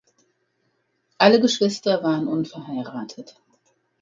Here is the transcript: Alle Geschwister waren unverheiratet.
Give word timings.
Alle 1.19 1.39
Geschwister 1.39 2.01
waren 2.01 2.27
unverheiratet. 2.27 3.39